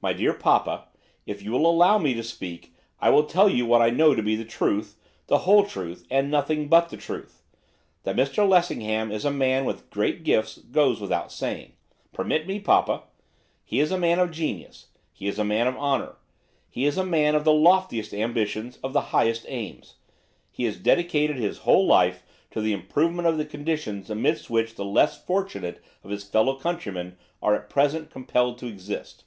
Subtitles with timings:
[0.00, 0.86] My dear papa,
[1.26, 4.22] if you will allow me to speak, I will tell you what I know to
[4.22, 7.42] be the truth, the whole truth, and nothing but the truth.
[8.04, 11.72] That Mr Lessingham is a man with great gifts goes without saying,
[12.12, 13.02] permit me, papa!
[13.64, 14.86] He is a man of genius.
[15.12, 16.14] He is a man of honour.
[16.70, 19.96] He is a man of the loftiest ambitions, of the highest aims.
[20.52, 22.22] He has dedicated his whole life
[22.52, 27.18] to the improvement of the conditions amidst which the less fortunate of his fellow countrymen
[27.42, 29.24] are at present compelled to exist.